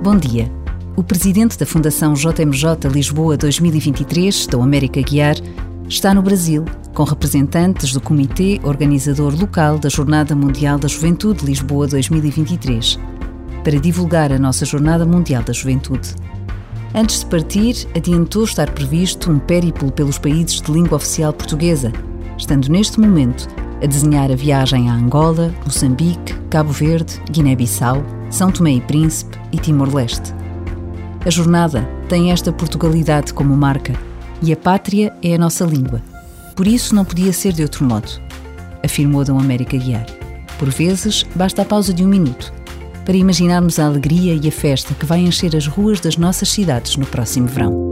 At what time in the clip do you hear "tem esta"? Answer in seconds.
32.08-32.52